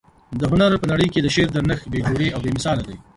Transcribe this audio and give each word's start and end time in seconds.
د 0.39 0.41
هنر 0.51 0.71
په 0.81 0.87
نړۍ 0.91 1.07
کي 1.13 1.19
د 1.21 1.27
شعر 1.35 1.49
درنښت 1.53 1.85
بې 1.91 1.99
جوړې 2.07 2.27
او 2.35 2.39
بې 2.43 2.51
مثاله 2.57 2.81
دى. 2.87 2.95